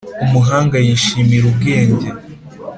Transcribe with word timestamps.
umuhanga 0.25 0.77
yishimira 0.87 1.43
ubwenge 1.51 2.07